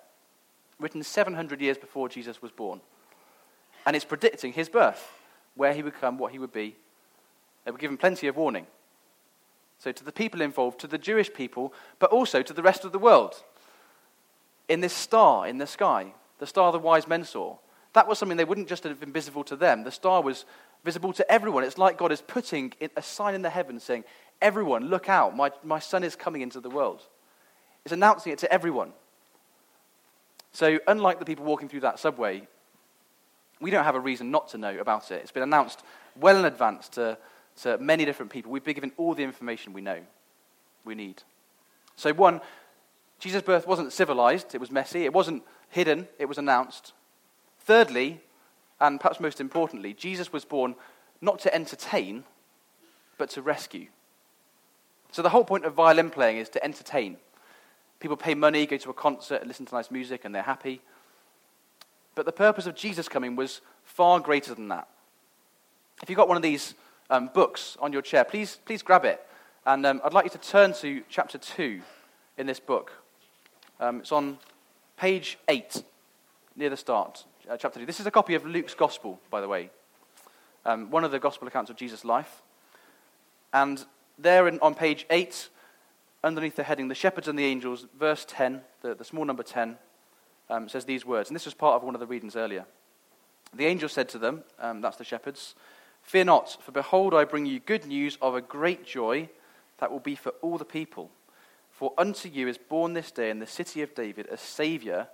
written 0.78 1.02
700 1.02 1.60
years 1.60 1.76
before 1.76 2.08
Jesus 2.08 2.40
was 2.40 2.52
born. 2.52 2.80
And 3.84 3.96
it's 3.96 4.04
predicting 4.04 4.52
his 4.52 4.68
birth, 4.68 5.10
where 5.56 5.74
he 5.74 5.82
would 5.82 6.00
come, 6.00 6.18
what 6.18 6.30
he 6.30 6.38
would 6.38 6.52
be. 6.52 6.76
They 7.64 7.72
were 7.72 7.78
given 7.78 7.96
plenty 7.96 8.28
of 8.28 8.36
warning. 8.36 8.68
So, 9.80 9.90
to 9.90 10.04
the 10.04 10.12
people 10.12 10.40
involved, 10.40 10.78
to 10.82 10.86
the 10.86 10.98
Jewish 10.98 11.34
people, 11.34 11.74
but 11.98 12.12
also 12.12 12.42
to 12.42 12.52
the 12.52 12.62
rest 12.62 12.84
of 12.84 12.92
the 12.92 13.00
world. 13.00 13.42
In 14.68 14.82
this 14.82 14.94
star 14.94 15.48
in 15.48 15.58
the 15.58 15.66
sky, 15.66 16.14
the 16.38 16.46
star 16.46 16.70
the 16.70 16.78
wise 16.78 17.08
men 17.08 17.24
saw, 17.24 17.56
that 17.94 18.06
was 18.08 18.18
something 18.18 18.36
they 18.36 18.44
wouldn't 18.44 18.68
just 18.68 18.84
have 18.84 19.00
been 19.00 19.12
visible 19.12 19.42
to 19.44 19.56
them. 19.56 19.82
The 19.82 19.90
star 19.90 20.20
was 20.20 20.44
visible 20.84 21.12
to 21.14 21.32
everyone. 21.32 21.64
It's 21.64 21.78
like 21.78 21.98
God 21.98 22.12
is 22.12 22.20
putting 22.20 22.72
a 22.96 23.02
sign 23.02 23.34
in 23.34 23.42
the 23.42 23.50
heavens 23.50 23.82
saying, 23.82 24.04
Everyone, 24.42 24.88
look 24.88 25.08
out, 25.08 25.34
my, 25.34 25.50
my 25.62 25.78
son 25.78 26.04
is 26.04 26.16
coming 26.16 26.42
into 26.42 26.60
the 26.60 26.68
world. 26.68 27.02
It's 27.84 27.92
announcing 27.92 28.32
it 28.32 28.38
to 28.40 28.52
everyone. 28.52 28.92
So, 30.52 30.78
unlike 30.86 31.18
the 31.18 31.24
people 31.24 31.44
walking 31.44 31.68
through 31.68 31.80
that 31.80 31.98
subway, 31.98 32.46
we 33.60 33.70
don't 33.70 33.84
have 33.84 33.94
a 33.94 34.00
reason 34.00 34.30
not 34.30 34.48
to 34.48 34.58
know 34.58 34.78
about 34.78 35.10
it. 35.10 35.22
It's 35.22 35.32
been 35.32 35.42
announced 35.42 35.82
well 36.20 36.36
in 36.36 36.44
advance 36.44 36.88
to, 36.90 37.16
to 37.62 37.78
many 37.78 38.04
different 38.04 38.30
people. 38.30 38.52
We've 38.52 38.62
been 38.62 38.74
given 38.74 38.92
all 38.96 39.14
the 39.14 39.22
information 39.22 39.72
we 39.72 39.80
know 39.80 40.00
we 40.84 40.94
need. 40.94 41.22
So, 41.96 42.12
one, 42.12 42.40
Jesus' 43.18 43.42
birth 43.42 43.66
wasn't 43.66 43.92
civilized, 43.92 44.54
it 44.54 44.60
was 44.60 44.70
messy. 44.70 45.04
It 45.04 45.12
wasn't 45.12 45.42
hidden, 45.70 46.08
it 46.18 46.26
was 46.26 46.38
announced. 46.38 46.92
Thirdly, 47.60 48.20
and 48.86 49.00
perhaps 49.00 49.18
most 49.18 49.40
importantly, 49.40 49.94
Jesus 49.94 50.32
was 50.32 50.44
born 50.44 50.74
not 51.20 51.38
to 51.40 51.54
entertain, 51.54 52.24
but 53.16 53.30
to 53.30 53.40
rescue. 53.40 53.86
So, 55.10 55.22
the 55.22 55.30
whole 55.30 55.44
point 55.44 55.64
of 55.64 55.72
violin 55.72 56.10
playing 56.10 56.36
is 56.36 56.50
to 56.50 56.62
entertain. 56.62 57.16
People 57.98 58.16
pay 58.16 58.34
money, 58.34 58.66
go 58.66 58.76
to 58.76 58.90
a 58.90 58.94
concert, 58.94 59.36
and 59.36 59.48
listen 59.48 59.64
to 59.66 59.74
nice 59.74 59.90
music, 59.90 60.24
and 60.24 60.34
they're 60.34 60.42
happy. 60.42 60.82
But 62.14 62.26
the 62.26 62.32
purpose 62.32 62.66
of 62.66 62.74
Jesus 62.74 63.08
coming 63.08 63.36
was 63.36 63.62
far 63.84 64.20
greater 64.20 64.54
than 64.54 64.68
that. 64.68 64.88
If 66.02 66.10
you've 66.10 66.18
got 66.18 66.28
one 66.28 66.36
of 66.36 66.42
these 66.42 66.74
um, 67.08 67.30
books 67.32 67.78
on 67.80 67.92
your 67.92 68.02
chair, 68.02 68.24
please, 68.24 68.58
please 68.66 68.82
grab 68.82 69.04
it. 69.04 69.24
And 69.64 69.86
um, 69.86 70.00
I'd 70.04 70.12
like 70.12 70.24
you 70.24 70.30
to 70.30 70.38
turn 70.38 70.74
to 70.74 71.02
chapter 71.08 71.38
2 71.38 71.80
in 72.36 72.46
this 72.46 72.60
book. 72.60 72.92
Um, 73.80 74.00
it's 74.00 74.12
on 74.12 74.38
page 74.98 75.38
8, 75.48 75.82
near 76.56 76.68
the 76.68 76.76
start, 76.76 77.24
uh, 77.48 77.56
chapter 77.56 77.80
2. 77.80 77.86
This 77.86 78.00
is 78.00 78.06
a 78.06 78.10
copy 78.10 78.34
of 78.34 78.46
Luke's 78.46 78.74
Gospel, 78.74 79.20
by 79.30 79.40
the 79.40 79.48
way, 79.48 79.70
um, 80.64 80.90
one 80.90 81.04
of 81.04 81.10
the 81.10 81.18
Gospel 81.18 81.48
accounts 81.48 81.70
of 81.70 81.76
Jesus' 81.76 82.04
life. 82.04 82.42
And 83.52 83.84
there 84.18 84.48
in, 84.48 84.58
on 84.60 84.74
page 84.74 85.06
8, 85.10 85.48
underneath 86.22 86.56
the 86.56 86.62
heading, 86.62 86.88
The 86.88 86.94
Shepherds 86.94 87.28
and 87.28 87.38
the 87.38 87.44
Angels, 87.44 87.86
verse 87.98 88.24
10, 88.28 88.62
the, 88.82 88.94
the 88.94 89.04
small 89.04 89.24
number 89.24 89.42
10, 89.42 89.76
um, 90.50 90.68
says 90.68 90.84
these 90.84 91.04
words. 91.04 91.28
And 91.28 91.36
this 91.36 91.44
was 91.44 91.54
part 91.54 91.76
of 91.76 91.82
one 91.82 91.94
of 91.94 92.00
the 92.00 92.06
readings 92.06 92.36
earlier. 92.36 92.64
The 93.54 93.66
angel 93.66 93.88
said 93.88 94.08
to 94.10 94.18
them, 94.18 94.42
um, 94.58 94.80
that's 94.80 94.96
the 94.96 95.04
shepherds, 95.04 95.54
Fear 96.02 96.24
not, 96.24 96.58
for 96.60 96.72
behold, 96.72 97.14
I 97.14 97.24
bring 97.24 97.46
you 97.46 97.60
good 97.60 97.86
news 97.86 98.18
of 98.20 98.34
a 98.34 98.42
great 98.42 98.84
joy 98.84 99.30
that 99.78 99.90
will 99.90 100.00
be 100.00 100.14
for 100.14 100.30
all 100.42 100.58
the 100.58 100.64
people. 100.64 101.10
For 101.70 101.94
unto 101.96 102.28
you 102.28 102.46
is 102.46 102.58
born 102.58 102.92
this 102.92 103.10
day 103.10 103.30
in 103.30 103.38
the 103.38 103.46
city 103.46 103.80
of 103.80 103.94
David 103.94 104.28
a 104.30 104.36
Saviour 104.36 105.08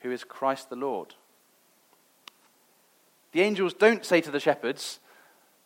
who 0.00 0.12
is 0.12 0.22
Christ 0.22 0.70
the 0.70 0.76
Lord. 0.76 1.14
The 3.32 3.42
angels 3.42 3.74
don't 3.74 4.04
say 4.04 4.20
to 4.20 4.30
the 4.30 4.40
shepherds, 4.40 4.98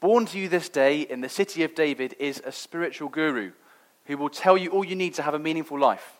Born 0.00 0.26
to 0.26 0.38
you 0.38 0.48
this 0.48 0.68
day 0.68 1.00
in 1.00 1.22
the 1.22 1.28
city 1.28 1.64
of 1.64 1.74
David 1.74 2.14
is 2.18 2.42
a 2.44 2.52
spiritual 2.52 3.08
guru 3.08 3.52
who 4.04 4.18
will 4.18 4.28
tell 4.28 4.58
you 4.58 4.70
all 4.70 4.84
you 4.84 4.96
need 4.96 5.14
to 5.14 5.22
have 5.22 5.34
a 5.34 5.38
meaningful 5.38 5.78
life. 5.78 6.18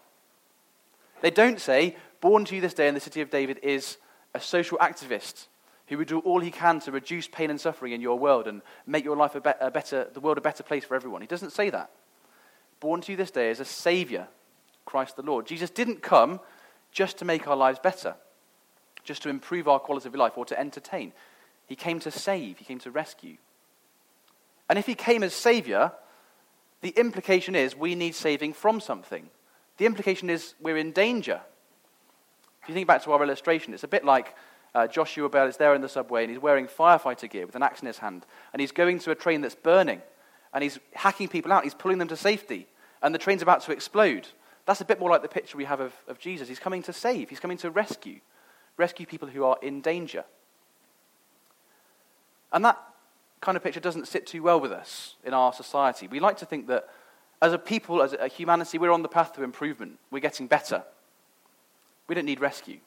They 1.21 1.31
don't 1.31 1.61
say, 1.61 1.97
Born 2.21 2.47
to 2.47 2.55
you 2.55 2.61
this 2.63 2.75
day 2.75 2.89
in 2.89 2.95
the 2.95 3.01
city 3.01 3.21
of 3.21 3.31
David 3.31 3.61
is 3.63 3.99
a 4.33 4.41
social 4.41 4.79
activist 4.79 5.49
who 5.89 5.99
would 5.99 6.09
do 6.09 6.21
all 6.21 6.41
he 6.41 6.51
can 6.51 6.81
to 6.81 6.91
reduce 6.91 7.29
pain 7.29 7.51
and 7.51 7.61
suffering 7.61 7.93
in 7.93 8.01
your 8.01 8.19
world 8.19 8.49
and 8.49 8.63
make 8.87 9.05
your 9.05 9.17
life 9.17 9.35
a, 9.35 9.41
be- 9.41 9.51
a 9.61 9.71
better, 9.71 10.09
the 10.15 10.21
world 10.21 10.39
a 10.39 10.41
better 10.41 10.63
place 10.63 10.85
for 10.85 10.95
everyone. 10.95 11.21
He 11.21 11.27
doesn't 11.27 11.53
say 11.53 11.69
that. 11.71 11.91
Born 12.81 13.03
to 13.03 13.13
you 13.13 13.17
this 13.17 13.31
day 13.31 13.51
is 13.51 13.61
a 13.61 13.65
savior, 13.65 14.29
Christ 14.87 15.17
the 15.17 15.23
Lord. 15.23 15.47
Jesus 15.47 15.71
didn't 15.71 16.03
come 16.03 16.41
just 16.91 17.19
to 17.19 17.25
make 17.25 17.47
our 17.47 17.57
lives 17.57 17.79
better, 17.79 18.15
just 19.03 19.23
to 19.23 19.29
improve 19.29 19.69
our 19.69 19.79
quality 19.79 20.09
of 20.09 20.15
life 20.15 20.39
or 20.39 20.47
to 20.47 20.59
entertain. 20.59 21.13
He 21.67 21.77
came 21.77 22.01
to 22.01 22.11
save, 22.11 22.59
he 22.59 22.65
came 22.65 22.79
to 22.81 22.91
rescue. 22.91 23.37
And 24.69 24.79
if 24.79 24.87
he 24.87 24.95
came 24.95 25.23
as 25.23 25.35
savior, 25.35 25.93
the 26.81 26.91
implication 26.91 27.55
is 27.55 27.77
we 27.77 27.95
need 27.95 28.15
saving 28.15 28.53
from 28.53 28.81
something. 28.81 29.29
The 29.79 29.87
implication 29.87 30.31
is 30.31 30.55
we're 30.61 30.77
in 30.77 30.93
danger. 30.93 31.41
If 32.63 32.69
you 32.69 32.75
think 32.75 32.89
back 32.89 33.03
to 33.05 33.13
our 33.13 33.23
illustration, 33.23 33.75
it's 33.75 33.85
a 33.85 33.89
bit 33.89 34.05
like 34.05 34.35
uh, 34.75 34.87
Joshua 34.87 35.29
Bell 35.29 35.47
is 35.47 35.57
there 35.57 35.75
in 35.75 35.83
the 35.83 35.89
subway 35.89 36.23
and 36.23 36.31
he's 36.31 36.41
wearing 36.41 36.67
firefighter 36.67 37.31
gear 37.31 37.47
with 37.47 37.55
an 37.55 37.63
axe 37.63 37.81
in 37.81 37.87
his 37.87 37.99
hand 37.99 38.27
and 38.53 38.61
he's 38.61 38.73
going 38.73 38.99
to 39.01 39.11
a 39.11 39.15
train 39.15 39.41
that's 39.41 39.55
burning 39.55 40.03
and 40.53 40.63
he's 40.63 40.79
hacking 40.95 41.29
people 41.29 41.53
out. 41.53 41.65
He's 41.65 41.75
pulling 41.75 41.99
them 41.99 42.09
to 42.09 42.17
safety 42.17 42.67
and 43.03 43.15
the 43.15 43.19
train's 43.19 43.43
about 43.43 43.63
to 43.63 43.73
explode. 43.73 44.29
That's 44.67 44.81
a 44.81 44.85
bit 44.85 44.99
more 44.99 45.11
like 45.11 45.23
the 45.23 45.29
picture 45.29 45.57
we 45.57 45.65
have 45.65 45.81
of, 45.81 45.93
of 46.09 46.19
Jesus. 46.19 46.49
He's 46.49 46.59
coming 46.59 46.83
to 46.85 46.93
save, 46.93 47.29
he's 47.29 47.41
coming 47.41 47.59
to 47.59 47.71
rescue, 47.71 48.21
rescue 48.77 49.07
people 49.07 49.29
who 49.29 49.45
are 49.45 49.59
in 49.63 49.81
danger. 49.81 50.25
And 52.55 52.65
that 52.65 52.81
kind 53.41 53.57
of 53.57 53.63
picture 53.63 53.81
doesn't 53.81 54.09
sit 54.09 54.27
too 54.27 54.43
well 54.43 54.61
with 54.61 54.73
us 54.73 55.17
in 55.25 55.35
our 55.35 55.53
society. 55.53 56.07
We 56.07 56.21
like 56.21 56.39
to 56.39 56.47
think 56.47 56.69
that 56.69 56.89
as 57.43 57.53
a 57.53 57.59
people, 57.59 58.01
as 58.01 58.15
a 58.15 58.29
humanity, 58.29 58.79
we're 58.79 58.93
on 58.93 59.03
the 59.03 59.09
path 59.09 59.35
to 59.35 59.43
improvement. 59.43 59.99
We're 60.11 60.21
getting 60.21 60.47
better. 60.47 60.85
We 62.07 62.15
don't 62.15 62.25
need 62.25 62.41
rescue. 62.41 62.79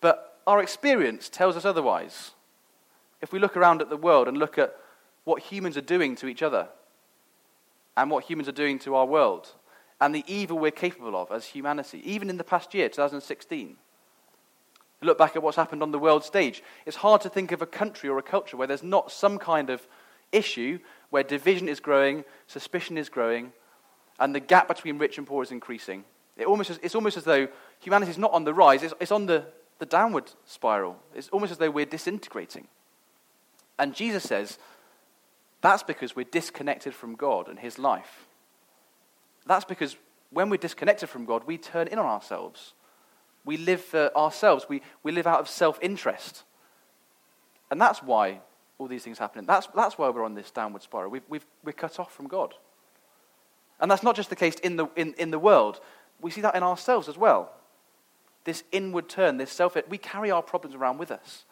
But 0.00 0.38
our 0.46 0.62
experience 0.62 1.28
tells 1.28 1.56
us 1.56 1.64
otherwise. 1.64 2.30
If 3.20 3.32
we 3.32 3.38
look 3.38 3.56
around 3.56 3.82
at 3.82 3.90
the 3.90 3.96
world 3.96 4.28
and 4.28 4.38
look 4.38 4.56
at 4.56 4.76
what 5.24 5.42
humans 5.42 5.76
are 5.76 5.82
doing 5.82 6.16
to 6.16 6.28
each 6.28 6.42
other 6.42 6.68
and 7.96 8.08
what 8.08 8.24
humans 8.24 8.48
are 8.48 8.52
doing 8.52 8.78
to 8.78 8.94
our 8.94 9.04
world 9.04 9.52
and 10.00 10.14
the 10.14 10.24
evil 10.26 10.58
we're 10.58 10.70
capable 10.70 11.16
of 11.16 11.30
as 11.30 11.46
humanity, 11.46 12.00
even 12.10 12.30
in 12.30 12.38
the 12.38 12.44
past 12.44 12.72
year, 12.72 12.88
2016, 12.88 13.76
look 15.02 15.18
back 15.18 15.36
at 15.36 15.42
what's 15.42 15.56
happened 15.56 15.82
on 15.82 15.92
the 15.92 15.98
world 15.98 16.24
stage, 16.24 16.62
it's 16.86 16.96
hard 16.96 17.20
to 17.22 17.28
think 17.28 17.52
of 17.52 17.62
a 17.62 17.66
country 17.66 18.08
or 18.08 18.18
a 18.18 18.22
culture 18.22 18.56
where 18.56 18.66
there's 18.66 18.82
not 18.82 19.10
some 19.10 19.38
kind 19.38 19.70
of 19.70 19.86
issue 20.32 20.78
where 21.10 21.22
division 21.22 21.68
is 21.68 21.80
growing, 21.80 22.24
suspicion 22.46 22.96
is 22.96 23.08
growing, 23.08 23.52
and 24.18 24.34
the 24.34 24.40
gap 24.40 24.68
between 24.68 24.98
rich 24.98 25.18
and 25.18 25.26
poor 25.26 25.42
is 25.42 25.50
increasing. 25.50 26.04
It 26.36 26.46
almost, 26.46 26.78
it's 26.82 26.94
almost 26.94 27.16
as 27.16 27.24
though 27.24 27.48
humanity 27.80 28.10
is 28.10 28.18
not 28.18 28.32
on 28.32 28.44
the 28.44 28.54
rise, 28.54 28.82
it's, 28.82 28.94
it's 29.00 29.12
on 29.12 29.26
the, 29.26 29.44
the 29.78 29.86
downward 29.86 30.30
spiral. 30.44 30.96
It's 31.14 31.28
almost 31.30 31.52
as 31.52 31.58
though 31.58 31.70
we're 31.70 31.86
disintegrating. 31.86 32.68
And 33.78 33.94
Jesus 33.94 34.22
says 34.22 34.58
that's 35.62 35.82
because 35.82 36.16
we're 36.16 36.24
disconnected 36.24 36.94
from 36.94 37.14
God 37.14 37.48
and 37.48 37.58
His 37.58 37.78
life. 37.78 38.26
That's 39.46 39.64
because 39.64 39.96
when 40.30 40.48
we're 40.48 40.56
disconnected 40.56 41.08
from 41.08 41.24
God, 41.24 41.44
we 41.46 41.58
turn 41.58 41.88
in 41.88 41.98
on 41.98 42.06
ourselves. 42.06 42.74
We 43.44 43.56
live 43.56 43.80
for 43.80 44.16
ourselves. 44.16 44.66
We, 44.68 44.82
we 45.02 45.12
live 45.12 45.26
out 45.26 45.40
of 45.40 45.48
self 45.48 45.78
interest. 45.82 46.44
And 47.70 47.80
that's 47.80 48.02
why 48.02 48.40
all 48.78 48.88
these 48.88 49.02
things 49.02 49.18
happen. 49.18 49.46
That's, 49.46 49.68
that's 49.74 49.96
why 49.98 50.08
we're 50.08 50.24
on 50.24 50.34
this 50.34 50.50
downward 50.50 50.82
spiral. 50.82 51.10
We've, 51.10 51.22
we've, 51.28 51.46
we're 51.64 51.72
cut 51.72 51.98
off 52.00 52.12
from 52.12 52.26
God. 52.26 52.54
And 53.80 53.90
that's 53.90 54.02
not 54.02 54.16
just 54.16 54.30
the 54.30 54.36
case 54.36 54.56
in 54.56 54.76
the, 54.76 54.86
in, 54.96 55.14
in 55.14 55.30
the 55.30 55.38
world, 55.38 55.80
we 56.20 56.30
see 56.30 56.40
that 56.42 56.54
in 56.54 56.62
ourselves 56.62 57.08
as 57.08 57.16
well. 57.16 57.52
This 58.44 58.64
inward 58.72 59.08
turn, 59.08 59.36
this 59.36 59.50
self, 59.50 59.76
we 59.88 59.98
carry 59.98 60.30
our 60.30 60.42
problems 60.42 60.74
around 60.74 60.98
with 60.98 61.10
us. 61.10 61.44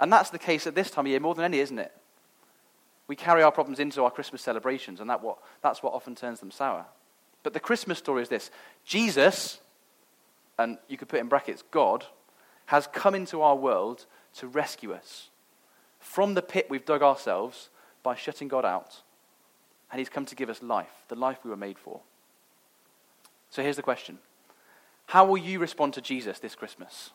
And 0.00 0.12
that's 0.12 0.30
the 0.30 0.38
case 0.38 0.66
at 0.66 0.74
this 0.74 0.90
time 0.90 1.06
of 1.06 1.10
year 1.10 1.20
more 1.20 1.34
than 1.34 1.44
any, 1.44 1.58
isn't 1.58 1.78
it? 1.78 1.92
We 3.06 3.16
carry 3.16 3.42
our 3.42 3.50
problems 3.50 3.80
into 3.80 4.04
our 4.04 4.10
Christmas 4.10 4.42
celebrations, 4.42 5.00
and 5.00 5.08
that 5.08 5.22
what, 5.22 5.38
that's 5.62 5.82
what 5.82 5.94
often 5.94 6.14
turns 6.14 6.40
them 6.40 6.50
sour. 6.50 6.84
But 7.42 7.54
the 7.54 7.60
Christmas 7.60 7.98
story 7.98 8.22
is 8.22 8.28
this 8.28 8.50
Jesus, 8.84 9.60
and 10.58 10.78
you 10.88 10.96
could 10.96 11.08
put 11.08 11.20
in 11.20 11.28
brackets, 11.28 11.62
God, 11.70 12.06
has 12.66 12.86
come 12.86 13.14
into 13.14 13.40
our 13.40 13.56
world 13.56 14.06
to 14.34 14.46
rescue 14.46 14.92
us 14.92 15.30
from 15.98 16.34
the 16.34 16.42
pit 16.42 16.66
we've 16.68 16.84
dug 16.84 17.02
ourselves 17.02 17.70
by 18.02 18.14
shutting 18.14 18.48
God 18.48 18.64
out. 18.64 19.02
And 19.90 19.98
He's 19.98 20.08
come 20.08 20.26
to 20.26 20.34
give 20.34 20.50
us 20.50 20.62
life, 20.62 21.04
the 21.08 21.14
life 21.14 21.38
we 21.44 21.50
were 21.50 21.56
made 21.56 21.78
for. 21.78 22.00
So 23.50 23.62
here's 23.62 23.76
the 23.76 23.82
question 23.82 24.18
How 25.06 25.24
will 25.24 25.38
you 25.38 25.58
respond 25.58 25.94
to 25.94 26.00
Jesus 26.00 26.38
this 26.38 26.54
Christmas? 26.54 27.10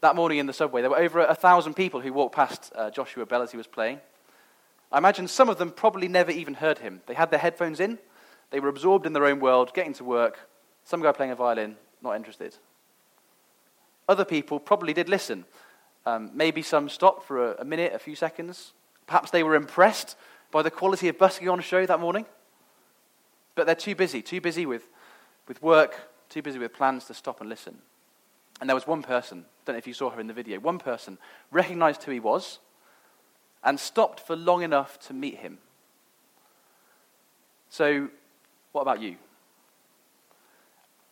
That 0.00 0.16
morning 0.16 0.38
in 0.38 0.46
the 0.46 0.52
subway, 0.52 0.82
there 0.82 0.90
were 0.90 0.98
over 0.98 1.20
a 1.20 1.34
thousand 1.34 1.74
people 1.74 2.00
who 2.00 2.12
walked 2.12 2.34
past 2.34 2.70
uh, 2.74 2.90
Joshua 2.90 3.24
Bell 3.24 3.42
as 3.42 3.50
he 3.50 3.56
was 3.56 3.66
playing. 3.66 4.00
I 4.92 4.98
imagine 4.98 5.26
some 5.26 5.48
of 5.48 5.58
them 5.58 5.70
probably 5.70 6.06
never 6.06 6.30
even 6.30 6.54
heard 6.54 6.78
him. 6.78 7.00
They 7.06 7.14
had 7.14 7.30
their 7.30 7.40
headphones 7.40 7.80
in, 7.80 7.98
they 8.50 8.60
were 8.60 8.68
absorbed 8.68 9.06
in 9.06 9.14
their 9.14 9.24
own 9.24 9.40
world, 9.40 9.72
getting 9.74 9.94
to 9.94 10.04
work. 10.04 10.48
Some 10.86 11.02
guy 11.02 11.10
playing 11.10 11.32
a 11.32 11.34
violin, 11.36 11.76
not 12.00 12.14
interested. 12.14 12.54
Other 14.08 14.24
people 14.24 14.60
probably 14.60 14.94
did 14.94 15.08
listen. 15.08 15.44
Um, 16.06 16.30
maybe 16.32 16.62
some 16.62 16.88
stopped 16.88 17.24
for 17.24 17.50
a, 17.50 17.56
a 17.62 17.64
minute, 17.64 17.92
a 17.92 17.98
few 17.98 18.14
seconds. 18.14 18.72
Perhaps 19.08 19.32
they 19.32 19.42
were 19.42 19.56
impressed 19.56 20.16
by 20.52 20.62
the 20.62 20.70
quality 20.70 21.08
of 21.08 21.18
busking 21.18 21.48
on 21.48 21.58
a 21.58 21.62
show 21.62 21.84
that 21.84 21.98
morning. 21.98 22.24
But 23.56 23.66
they're 23.66 23.74
too 23.74 23.96
busy, 23.96 24.22
too 24.22 24.40
busy 24.40 24.64
with, 24.64 24.86
with 25.48 25.60
work, 25.60 26.08
too 26.28 26.40
busy 26.40 26.60
with 26.60 26.72
plans 26.72 27.06
to 27.06 27.14
stop 27.14 27.40
and 27.40 27.50
listen. 27.50 27.78
And 28.60 28.70
there 28.70 28.76
was 28.76 28.86
one 28.86 29.02
person, 29.02 29.44
don't 29.64 29.74
know 29.74 29.78
if 29.78 29.88
you 29.88 29.92
saw 29.92 30.10
her 30.10 30.20
in 30.20 30.28
the 30.28 30.32
video, 30.32 30.60
one 30.60 30.78
person 30.78 31.18
recognized 31.50 32.04
who 32.04 32.12
he 32.12 32.20
was 32.20 32.60
and 33.64 33.80
stopped 33.80 34.20
for 34.20 34.36
long 34.36 34.62
enough 34.62 35.00
to 35.08 35.12
meet 35.12 35.38
him. 35.38 35.58
So, 37.70 38.08
what 38.70 38.82
about 38.82 39.00
you? 39.00 39.16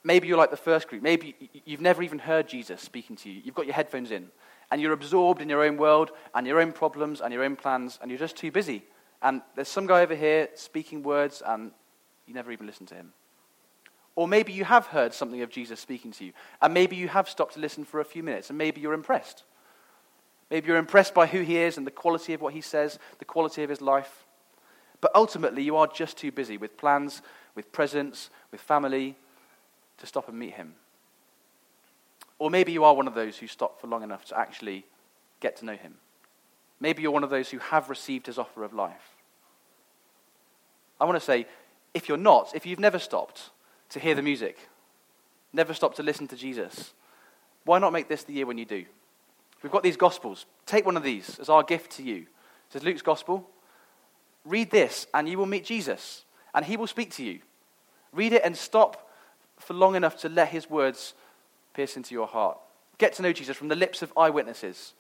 Maybe 0.07 0.29
you're 0.29 0.39
like 0.39 0.51
the 0.51 0.57
first 0.57 0.89
group. 0.89 1.03
Maybe 1.03 1.35
you've 1.65 1.81
never 1.81 2.03
even 2.03 2.19
heard 2.19 2.47
Jesus 2.47 2.83
speaking 2.83 3.17
to 3.17 3.31
you. 3.31 3.41
You've 3.43 3.55
got 3.55 3.65
your 3.65 3.75
headphones 3.75 4.11
in, 4.11 4.29
and 4.71 4.81
you're 4.81 4.93
absorbed 4.93 5.41
in 5.41 5.49
your 5.49 5.65
own 5.65 5.79
world 5.79 6.11
and 6.35 6.47
your 6.47 6.61
own 6.61 6.73
problems 6.73 7.23
and 7.23 7.33
your 7.33 7.43
own 7.43 7.57
plans, 7.57 7.99
and 8.03 8.11
you're 8.11 8.21
just 8.21 8.37
too 8.37 8.53
busy. 8.53 8.85
And 9.23 9.41
there's 9.57 9.69
some 9.69 9.87
guy 9.87 10.03
over 10.03 10.15
here 10.15 10.51
speaking 10.55 11.03
words, 11.03 11.43
and 11.45 11.73
you 12.27 12.35
never 12.35 12.53
even 12.53 12.67
listen 12.67 12.85
to 12.87 12.95
him. 12.95 13.15
Or 14.15 14.29
maybe 14.29 14.53
you 14.53 14.65
have 14.65 14.87
heard 14.87 15.15
something 15.15 15.41
of 15.41 15.49
Jesus 15.49 15.81
speaking 15.81 16.13
to 16.13 16.25
you, 16.27 16.33
and 16.61 16.75
maybe 16.75 16.97
you 16.97 17.09
have 17.09 17.29
stopped 17.29 17.55
to 17.55 17.61
listen 17.61 17.85
for 17.85 18.01
a 18.01 18.05
few 18.05 18.23
minutes, 18.23 18.51
and 18.51 18.59
maybe 18.59 18.83
you're 18.83 18.93
impressed. 18.93 19.45
Maybe 20.51 20.69
you're 20.69 20.77
impressed 20.77 21.15
by 21.15 21.27
who 21.27 21.41
he 21.41 21.57
is 21.57 21.79
and 21.79 21.87
the 21.87 21.91
quality 21.91 22.35
of 22.35 22.43
what 22.43 22.53
he 22.53 22.61
says, 22.61 22.99
the 23.19 23.25
quality 23.25 23.63
of 23.63 23.71
his 23.71 23.81
life. 23.81 24.27
But 25.01 25.13
ultimately, 25.15 25.63
you 25.63 25.77
are 25.77 25.87
just 25.87 26.19
too 26.19 26.31
busy 26.31 26.59
with 26.59 26.77
plans, 26.77 27.23
with 27.55 27.73
presents, 27.73 28.29
with 28.53 28.61
family 28.61 29.17
to 29.99 30.07
stop 30.07 30.29
and 30.29 30.39
meet 30.39 30.55
him. 30.55 30.75
Or 32.39 32.51
maybe 32.51 32.73
you 32.73 32.85
are 32.85 32.95
one 32.95 33.07
of 33.07 33.15
those 33.15 33.39
who 33.39 33.47
stop 33.47 33.81
for 33.81 33.87
long 33.87 34.03
enough 34.03 34.25
to 34.27 34.39
actually 34.39 34.85
get 35.41 35.57
to 35.57 35.65
know 35.65 35.77
him. 35.77 35.95
Maybe 36.81 37.03
you're 37.03 37.13
one 37.13 37.25
of 37.25 37.31
those 37.31 37.51
who 37.51 37.59
have 37.59 37.89
received 37.89 38.27
his 38.27 38.39
offer 38.39 38.65
of 38.65 38.75
life. 38.75 39.15
I 41.01 41.05
want 41.05 41.17
to 41.17 41.25
say, 41.25 41.47
if 41.93 42.09
you're 42.09 42.19
not, 42.19 42.55
if 42.55 42.67
you've 42.67 42.81
never 42.81 42.99
stopped 42.99 43.51
to 43.91 44.01
hear 44.01 44.15
the 44.15 44.23
music, 44.23 44.59
never 45.53 45.75
stopped 45.75 45.97
to 45.97 46.03
listen 46.03 46.27
to 46.29 46.37
Jesus, 46.37 46.93
why 47.65 47.79
not 47.79 47.93
make 47.93 48.09
this 48.09 48.25
the 48.25 48.33
year 48.33 48.47
when 48.47 48.59
you 48.59 48.65
do? 48.65 48.85
We've 49.63 49.73
got 49.73 49.83
these 49.83 49.97
Gospels. 49.97 50.45
Take 50.67 50.85
one 50.85 50.97
of 50.97 51.03
these 51.03 51.39
as 51.39 51.49
our 51.49 51.63
gift 51.63 51.93
to 51.93 52.03
you. 52.03 52.27
This 52.71 52.83
is 52.83 52.85
Luke's 52.85 53.03
Gospel. 53.03 53.49
Read 54.45 54.71
this, 54.71 55.07
and 55.15 55.29
you 55.29 55.39
will 55.39 55.47
meet 55.47 55.65
Jesus, 55.65 56.25
and 56.55 56.67
he 56.67 56.77
will 56.77 56.87
speak 56.87 57.13
to 57.13 57.25
you. 57.25 57.41
Read 58.13 58.35
it 58.35 58.43
and 58.45 58.57
stop 58.57 59.11
for 59.59 59.75
long 59.75 59.95
enough 59.97 60.17
to 60.19 60.29
let 60.29 60.49
his 60.49 60.69
words 60.69 61.15
pierce 61.75 61.97
into 61.97 62.15
your 62.15 62.27
heart. 62.27 62.59
Get 62.99 63.13
to 63.15 63.23
know 63.23 63.33
Jesus 63.33 63.57
from 63.57 63.69
the 63.69 63.77
lips 63.77 64.03
of 64.03 64.13
eyewitnesses 64.17 64.95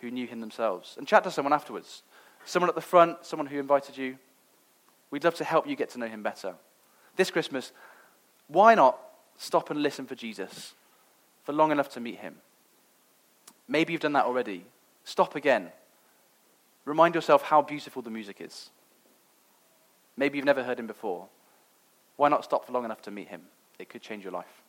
who 0.00 0.10
knew 0.10 0.26
him 0.26 0.40
themselves. 0.40 0.94
And 0.96 1.06
chat 1.06 1.24
to 1.24 1.30
someone 1.30 1.52
afterwards. 1.52 2.02
Someone 2.44 2.68
at 2.68 2.74
the 2.74 2.80
front, 2.80 3.24
someone 3.24 3.46
who 3.46 3.58
invited 3.58 3.96
you. 3.96 4.18
We'd 5.10 5.24
love 5.24 5.34
to 5.36 5.44
help 5.44 5.66
you 5.66 5.76
get 5.76 5.90
to 5.90 5.98
know 5.98 6.08
him 6.08 6.22
better. 6.22 6.54
This 7.16 7.30
Christmas, 7.30 7.72
why 8.46 8.74
not 8.74 8.98
stop 9.36 9.70
and 9.70 9.82
listen 9.82 10.06
for 10.06 10.14
Jesus 10.14 10.74
for 11.44 11.52
long 11.52 11.72
enough 11.72 11.88
to 11.90 12.00
meet 12.00 12.18
him? 12.18 12.36
Maybe 13.66 13.92
you've 13.92 14.02
done 14.02 14.12
that 14.14 14.24
already. 14.24 14.64
Stop 15.04 15.34
again. 15.34 15.72
Remind 16.84 17.14
yourself 17.14 17.42
how 17.42 17.60
beautiful 17.60 18.02
the 18.02 18.10
music 18.10 18.38
is. 18.40 18.70
Maybe 20.16 20.38
you've 20.38 20.46
never 20.46 20.64
heard 20.64 20.80
him 20.80 20.86
before. 20.86 21.26
Why 22.16 22.28
not 22.28 22.44
stop 22.44 22.66
for 22.66 22.72
long 22.72 22.84
enough 22.84 23.02
to 23.02 23.10
meet 23.10 23.28
him? 23.28 23.42
It 23.78 23.88
could 23.88 24.02
change 24.02 24.24
your 24.24 24.32
life. 24.32 24.67